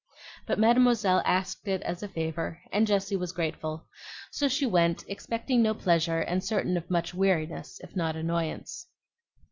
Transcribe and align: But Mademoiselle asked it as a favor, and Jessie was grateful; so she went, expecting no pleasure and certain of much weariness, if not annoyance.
But 0.47 0.57
Mademoiselle 0.57 1.21
asked 1.25 1.67
it 1.67 1.83
as 1.83 2.01
a 2.01 2.07
favor, 2.07 2.59
and 2.71 2.87
Jessie 2.87 3.15
was 3.15 3.31
grateful; 3.33 3.85
so 4.31 4.47
she 4.47 4.65
went, 4.65 5.05
expecting 5.07 5.61
no 5.61 5.75
pleasure 5.75 6.21
and 6.21 6.43
certain 6.43 6.75
of 6.75 6.89
much 6.89 7.13
weariness, 7.13 7.79
if 7.83 7.95
not 7.95 8.15
annoyance. 8.15 8.87